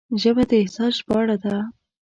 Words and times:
ژبه 0.21 0.43
د 0.49 0.51
احساس 0.61 0.93
ژباړه 0.99 1.35
ده 1.43 1.55